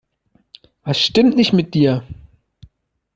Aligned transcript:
Was 0.83 0.99
stimmt 0.99 1.35
nicht 1.35 1.53
mit 1.53 1.75
dir? 1.75 2.03